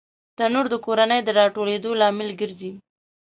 تنور 0.37 0.65
د 0.71 0.75
کورنۍ 0.85 1.19
د 1.23 1.29
راټولېدو 1.39 1.91
لامل 2.01 2.29
ګرځي 2.41 2.71